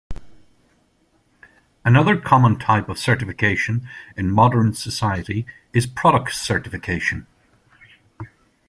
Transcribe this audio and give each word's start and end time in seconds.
Another 1.85 2.17
common 2.19 2.57
type 2.57 2.89
of 2.89 2.97
certification 2.97 3.87
in 4.17 4.31
modern 4.31 4.73
society 4.73 5.45
is 5.73 5.85
product 5.85 6.33
certification. 6.33 7.27